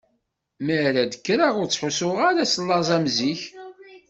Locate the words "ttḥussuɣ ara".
1.67-2.43